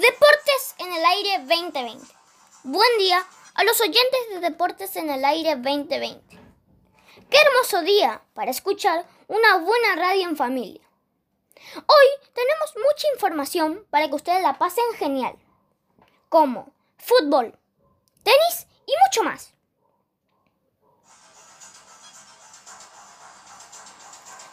Deportes 0.00 0.74
en 0.78 0.90
el 0.94 1.04
aire 1.04 1.38
2020. 1.40 2.06
Buen 2.62 2.98
día 2.98 3.22
a 3.52 3.64
los 3.64 3.78
oyentes 3.82 4.20
de 4.30 4.40
Deportes 4.40 4.96
en 4.96 5.10
el 5.10 5.22
aire 5.26 5.56
2020. 5.56 6.38
Qué 7.28 7.36
hermoso 7.36 7.82
día 7.82 8.22
para 8.32 8.50
escuchar 8.50 9.06
una 9.28 9.58
buena 9.58 9.96
radio 9.96 10.26
en 10.26 10.38
familia. 10.38 10.80
Hoy 11.74 12.28
tenemos 12.32 12.74
mucha 12.76 13.08
información 13.12 13.86
para 13.90 14.08
que 14.08 14.14
ustedes 14.14 14.42
la 14.42 14.56
pasen 14.56 14.86
genial, 14.96 15.38
como 16.30 16.72
fútbol, 16.96 17.58
tenis 18.22 18.66
y 18.86 18.92
mucho 19.04 19.22
más. 19.22 19.52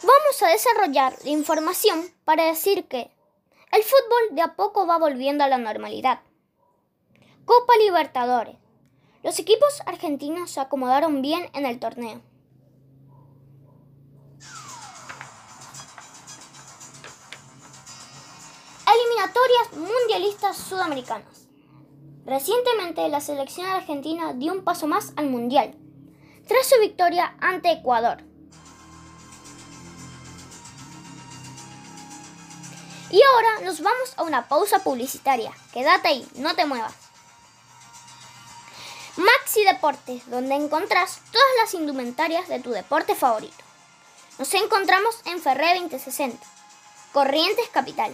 Vamos 0.02 0.42
a 0.42 0.48
desarrollar 0.48 1.16
la 1.24 1.30
información 1.30 2.14
para 2.26 2.44
decir 2.44 2.86
que 2.86 3.16
el 3.78 3.84
fútbol 3.84 4.34
de 4.34 4.42
a 4.42 4.56
poco 4.56 4.88
va 4.88 4.98
volviendo 4.98 5.44
a 5.44 5.48
la 5.48 5.56
normalidad. 5.56 6.20
Copa 7.44 7.76
Libertadores. 7.76 8.56
Los 9.22 9.38
equipos 9.38 9.82
argentinos 9.86 10.50
se 10.50 10.58
acomodaron 10.60 11.22
bien 11.22 11.48
en 11.54 11.64
el 11.64 11.78
torneo. 11.78 12.20
Eliminatorias 18.92 19.72
mundialistas 19.76 20.56
sudamericanas. 20.56 21.46
Recientemente 22.26 23.08
la 23.08 23.20
selección 23.20 23.66
argentina 23.66 24.32
dio 24.32 24.52
un 24.52 24.64
paso 24.64 24.88
más 24.88 25.12
al 25.14 25.30
mundial, 25.30 25.76
tras 26.48 26.66
su 26.66 26.80
victoria 26.80 27.36
ante 27.40 27.70
Ecuador. 27.70 28.24
Y 33.10 33.22
ahora 33.22 33.60
nos 33.62 33.80
vamos 33.80 34.12
a 34.16 34.22
una 34.22 34.48
pausa 34.48 34.80
publicitaria. 34.80 35.52
Quédate 35.72 36.08
ahí, 36.08 36.28
no 36.34 36.54
te 36.54 36.66
muevas. 36.66 36.92
Maxi 39.16 39.64
Deportes, 39.64 40.30
donde 40.30 40.54
encontrás 40.54 41.20
todas 41.32 41.48
las 41.60 41.74
indumentarias 41.74 42.48
de 42.48 42.60
tu 42.60 42.70
deporte 42.70 43.14
favorito. 43.14 43.64
Nos 44.38 44.52
encontramos 44.54 45.20
en 45.24 45.42
Ferré 45.42 45.74
2060, 45.80 46.38
Corrientes 47.12 47.68
Capital. 47.70 48.12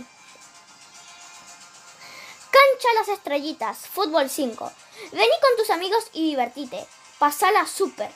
Cancha 2.51 2.89
Las 2.95 3.09
Estrellitas, 3.09 3.89
Fútbol 3.89 4.31
5. 4.31 4.73
Vení 5.13 5.33
con 5.43 5.57
tus 5.59 5.71
amigos 5.71 6.05
y 6.13 6.31
divertite. 6.31 6.87
Pasala 7.19 7.67
super. 7.67 8.11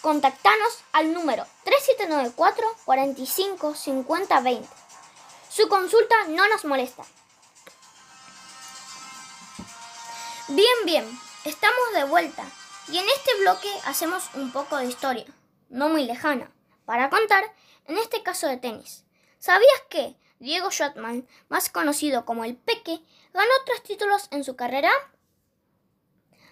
Contactanos 0.00 0.78
al 0.92 1.12
número 1.12 1.46
3794 1.64 2.66
45 2.84 3.74
50 3.74 4.40
20. 4.40 4.85
Su 5.56 5.68
consulta 5.68 6.14
no 6.28 6.46
nos 6.48 6.66
molesta. 6.66 7.02
Bien, 10.48 10.76
bien, 10.84 11.08
estamos 11.46 11.94
de 11.94 12.04
vuelta 12.04 12.44
y 12.88 12.98
en 12.98 13.08
este 13.08 13.40
bloque 13.40 13.70
hacemos 13.86 14.28
un 14.34 14.52
poco 14.52 14.76
de 14.76 14.84
historia, 14.84 15.24
no 15.70 15.88
muy 15.88 16.04
lejana, 16.04 16.52
para 16.84 17.08
contar 17.08 17.42
en 17.86 17.96
este 17.96 18.22
caso 18.22 18.46
de 18.48 18.58
tenis. 18.58 19.06
¿Sabías 19.38 19.80
que 19.88 20.14
Diego 20.40 20.70
Schwartzman, 20.70 21.26
más 21.48 21.70
conocido 21.70 22.26
como 22.26 22.44
el 22.44 22.54
Peque, 22.54 23.00
ganó 23.32 23.52
tres 23.64 23.82
títulos 23.82 24.28
en 24.32 24.44
su 24.44 24.56
carrera? 24.56 24.90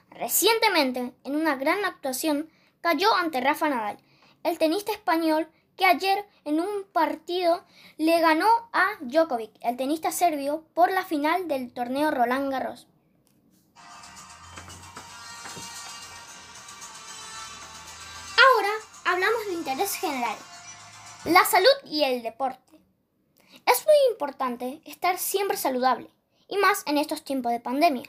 Recientemente, 0.08 1.12
en 1.24 1.36
una 1.36 1.56
gran 1.56 1.84
actuación, 1.84 2.50
cayó 2.80 3.14
ante 3.14 3.42
Rafa 3.42 3.68
Nadal, 3.68 3.98
el 4.44 4.56
tenista 4.56 4.92
español 4.92 5.46
que 5.76 5.86
ayer 5.86 6.26
en 6.44 6.60
un 6.60 6.84
partido 6.92 7.64
le 7.96 8.20
ganó 8.20 8.48
a 8.72 8.86
Djokovic, 9.00 9.52
el 9.60 9.76
tenista 9.76 10.12
serbio, 10.12 10.64
por 10.74 10.90
la 10.90 11.04
final 11.04 11.48
del 11.48 11.72
torneo 11.72 12.10
Roland 12.10 12.50
Garros. 12.50 12.86
Ahora 18.36 18.72
hablamos 19.04 19.46
de 19.46 19.52
interés 19.54 19.94
general, 19.94 20.36
la 21.24 21.44
salud 21.44 21.68
y 21.84 22.04
el 22.04 22.22
deporte. 22.22 22.60
Es 23.66 23.84
muy 23.86 23.96
importante 24.10 24.82
estar 24.84 25.18
siempre 25.18 25.56
saludable, 25.56 26.10
y 26.48 26.58
más 26.58 26.82
en 26.86 26.98
estos 26.98 27.24
tiempos 27.24 27.52
de 27.52 27.60
pandemia. 27.60 28.08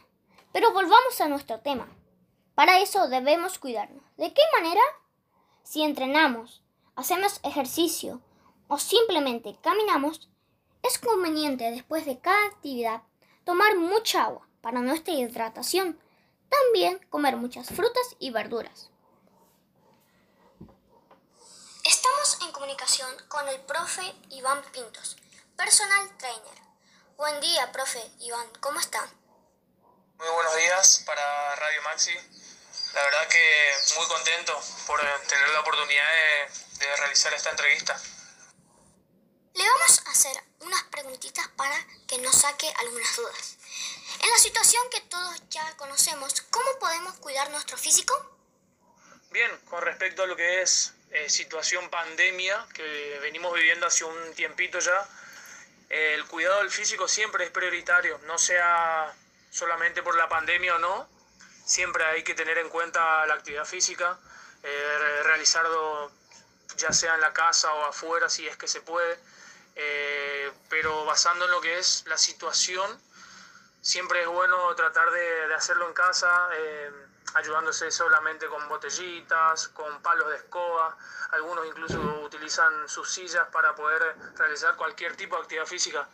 Pero 0.52 0.74
volvamos 0.74 1.20
a 1.22 1.28
nuestro 1.28 1.60
tema. 1.60 1.88
Para 2.56 2.80
eso 2.80 3.08
debemos 3.08 3.60
cuidarnos. 3.60 4.04
¿De 4.18 4.34
qué 4.34 4.42
manera? 4.58 4.82
Si 5.64 5.84
entrenamos, 5.84 6.64
hacemos 6.96 7.40
ejercicio 7.44 8.22
o 8.68 8.80
simplemente 8.80 9.58
caminamos, 9.62 10.30
es 10.84 10.98
conveniente 11.00 11.72
después 11.72 12.06
de 12.06 12.20
cada 12.20 12.46
actividad 12.48 13.02
tomar 13.44 13.76
mucha 13.76 14.24
agua 14.24 14.48
para 14.62 14.82
nuestra 14.82 15.14
hidratación. 15.14 16.00
También 16.50 17.00
comer 17.10 17.38
muchas 17.38 17.68
frutas 17.68 18.16
y 18.20 18.32
verduras. 18.32 18.90
Estamos 21.84 22.38
en 22.42 22.52
comunicación 22.52 23.10
con 23.28 23.48
el 23.48 23.60
profe 23.62 24.02
Iván 24.30 24.62
Pintos, 24.72 25.18
personal 25.56 26.18
trainer. 26.18 26.62
Buen 27.18 27.40
día, 27.42 27.72
profe 27.72 28.00
Iván, 28.20 28.48
¿cómo 28.60 28.80
está? 28.80 29.02
Muy 30.18 30.28
buenos 30.30 30.56
días 30.56 31.04
para 31.06 31.56
Radio 31.56 31.82
Maxi. 31.84 32.45
La 32.96 33.04
verdad 33.04 33.28
que 33.28 33.74
muy 33.98 34.08
contento 34.08 34.60
por 34.88 35.00
tener 35.28 35.50
la 35.50 35.60
oportunidad 35.60 36.08
de 36.08 36.66
de 36.80 36.96
realizar 36.98 37.34
esta 37.34 37.52
entrevista. 37.52 38.00
Le 39.54 39.64
vamos 39.64 40.02
a 40.06 40.12
hacer 40.12 40.36
unas 40.60 40.84
preguntitas 40.84 41.48
para 41.56 41.76
que 42.08 42.18
nos 42.20 42.36
saque 42.36 42.72
algunas 42.80 43.16
dudas. 43.16 43.58
En 44.22 44.30
la 44.30 44.38
situación 44.38 44.84
que 44.90 45.02
todos 45.02 45.42
ya 45.50 45.78
conocemos, 45.78 46.42
¿cómo 46.50 46.80
podemos 46.80 47.16
cuidar 47.20 47.50
nuestro 47.52 47.78
físico? 47.78 48.14
Bien, 49.32 49.52
con 49.70 49.82
respecto 49.82 50.24
a 50.24 50.28
lo 50.28 50.36
que 50.36 50.62
es 50.62 50.94
eh, 51.12 51.30
situación 51.30 51.90
pandemia 51.90 52.68
que 52.74 53.20
venimos 53.22 53.54
viviendo 53.54 53.86
hace 53.86 54.04
un 54.04 54.34
tiempito 54.34 54.80
ya, 54.80 55.08
el 55.90 56.26
cuidado 56.26 56.60
del 56.60 56.72
físico 56.72 57.08
siempre 57.08 57.46
es 57.46 57.52
prioritario, 57.52 58.18
no 58.26 58.38
sea 58.38 59.14
solamente 59.52 60.02
por 60.04 60.18
la 60.18 60.28
pandemia 60.28 60.76
o 60.76 60.80
no, 60.80 61.08
siempre 61.66 62.06
hay 62.06 62.24
que 62.24 62.36
tener 62.36 62.58
en 62.60 62.70
cuenta 62.70 63.26
la 63.26 63.34
actividad 63.34 63.66
física, 63.66 64.18
eh, 64.64 65.22
realizar 65.24 65.66
ya 66.78 66.92
sea 66.92 67.16
en 67.16 67.22
la 67.22 67.34
casa 67.34 67.74
o 67.74 67.86
afuera 67.86 68.30
si 68.30 68.48
es 68.48 68.58
que 68.58 68.68
se 68.68 68.82
puede, 68.82 69.20
eh, 69.76 70.52
pero 70.70 71.06
basando 71.06 71.46
en 71.46 71.52
lo 71.52 71.62
que 71.62 71.78
es 71.78 72.04
la 72.08 72.18
situación, 72.18 73.00
siempre 73.82 74.22
es 74.22 74.28
bueno 74.28 74.74
tratar 74.76 75.12
de, 75.12 75.54
hacerlo 75.54 75.88
en 75.88 75.94
casa, 75.94 76.50
eh, 76.54 76.92
ayudándose 77.36 77.92
solamente 77.92 78.48
con 78.48 78.68
botellitas, 78.70 79.68
con 79.70 80.02
palos 80.02 80.30
de 80.30 80.38
escoba, 80.38 80.98
algunos 81.32 81.66
incluso 81.66 82.00
utilizan 82.22 82.88
sus 82.88 83.10
sillas 83.10 83.48
para 83.52 83.76
poder 83.76 84.16
realizar 84.38 84.76
cualquier 84.76 85.16
tipo 85.16 85.36
de 85.36 85.42
actividad 85.42 85.66
física. 85.66 86.08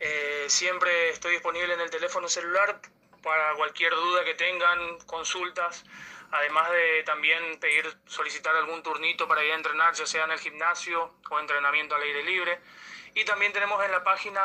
Eh, 0.00 0.46
siempre 0.48 1.10
estoy 1.10 1.32
disponible 1.32 1.74
en 1.74 1.80
el 1.80 1.90
teléfono 1.90 2.28
celular 2.28 2.80
para 3.22 3.54
cualquier 3.54 3.94
duda 3.94 4.24
que 4.24 4.34
tengan, 4.34 4.98
consultas, 5.06 5.84
además 6.32 6.70
de 6.70 7.02
también 7.04 7.58
pedir, 7.60 7.96
solicitar 8.06 8.54
algún 8.56 8.82
turnito 8.82 9.28
para 9.28 9.44
ir 9.44 9.52
a 9.52 9.56
entrenar, 9.56 9.94
ya 9.94 10.06
sea 10.06 10.24
en 10.24 10.32
el 10.32 10.38
gimnasio 10.38 11.14
o 11.30 11.40
entrenamiento 11.40 11.94
al 11.94 12.02
aire 12.02 12.24
libre. 12.24 12.60
Y 13.14 13.24
también 13.24 13.52
tenemos 13.52 13.82
en 13.84 13.92
la 13.92 14.02
página 14.02 14.40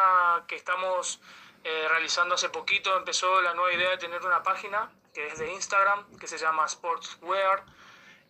que 0.48 0.56
estamos 0.56 1.22
eh, 1.64 1.88
realizando 1.90 2.36
hace 2.36 2.50
poquito, 2.50 2.96
empezó 2.98 3.42
la 3.42 3.54
nueva 3.54 3.74
idea 3.74 3.90
de 3.90 3.98
tener 3.98 4.24
una 4.26 4.44
página 4.44 4.92
que 5.14 5.28
es 5.28 5.40
de 5.40 5.52
Instagram, 5.52 6.20
que 6.20 6.28
se 6.28 6.38
llama 6.38 6.68
Sportswear. 6.68 7.64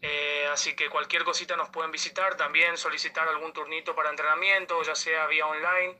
Eh, 0.02 0.48
así 0.54 0.76
que 0.76 0.90
cualquier 0.90 1.24
cosita 1.24 1.56
nos 1.58 1.70
pueden 1.70 1.92
visitar, 1.92 2.38
también 2.38 2.78
solicitar 2.78 3.28
algún 3.28 3.52
turnito 3.52 3.96
para 3.96 4.12
entrenamiento, 4.12 4.82
ya 4.84 4.96
sea 4.96 5.26
vía 5.28 5.48
online. 5.48 5.98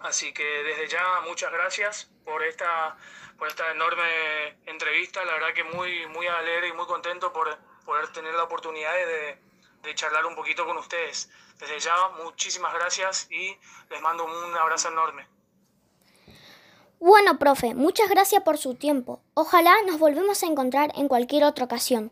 Así 0.00 0.32
que 0.32 0.44
desde 0.44 0.88
ya 0.88 1.20
muchas 1.20 1.52
gracias 1.52 2.13
por 2.24 2.42
esta, 2.42 2.96
por 3.38 3.48
esta 3.48 3.70
enorme 3.70 4.56
entrevista, 4.66 5.24
la 5.24 5.32
verdad 5.32 5.54
que 5.54 5.64
muy, 5.64 6.06
muy 6.08 6.26
alegre 6.26 6.68
y 6.68 6.72
muy 6.72 6.86
contento 6.86 7.32
por 7.32 7.56
poder 7.84 8.08
tener 8.12 8.34
la 8.34 8.44
oportunidad 8.44 8.92
de, 8.94 9.38
de 9.82 9.94
charlar 9.94 10.26
un 10.26 10.34
poquito 10.34 10.64
con 10.66 10.76
ustedes. 10.78 11.30
Desde 11.58 11.78
ya 11.78 11.94
muchísimas 12.22 12.74
gracias 12.74 13.30
y 13.30 13.56
les 13.90 14.00
mando 14.00 14.24
un 14.24 14.56
abrazo 14.56 14.88
enorme. 14.88 15.26
Bueno, 16.98 17.38
profe, 17.38 17.74
muchas 17.74 18.08
gracias 18.08 18.42
por 18.42 18.56
su 18.56 18.76
tiempo. 18.76 19.20
Ojalá 19.34 19.74
nos 19.86 19.98
volvemos 19.98 20.42
a 20.42 20.46
encontrar 20.46 20.90
en 20.96 21.06
cualquier 21.06 21.44
otra 21.44 21.66
ocasión. 21.66 22.10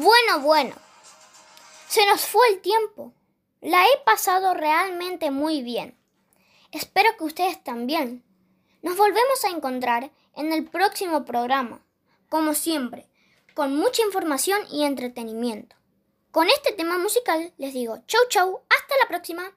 Bueno, 0.00 0.38
bueno. 0.40 0.76
Se 1.88 2.06
nos 2.06 2.24
fue 2.24 2.46
el 2.50 2.60
tiempo. 2.60 3.12
La 3.60 3.84
he 3.84 3.98
pasado 4.04 4.54
realmente 4.54 5.32
muy 5.32 5.62
bien. 5.62 5.98
Espero 6.70 7.08
que 7.18 7.24
ustedes 7.24 7.64
también. 7.64 8.22
Nos 8.80 8.96
volvemos 8.96 9.44
a 9.44 9.48
encontrar 9.48 10.12
en 10.36 10.52
el 10.52 10.64
próximo 10.64 11.24
programa, 11.24 11.80
como 12.28 12.54
siempre, 12.54 13.08
con 13.54 13.76
mucha 13.76 14.02
información 14.04 14.60
y 14.70 14.84
entretenimiento. 14.84 15.74
Con 16.30 16.48
este 16.48 16.72
tema 16.72 16.96
musical 16.98 17.52
les 17.58 17.74
digo 17.74 17.98
chau 18.06 18.22
chau, 18.28 18.60
hasta 18.68 18.94
la 19.02 19.08
próxima. 19.08 19.52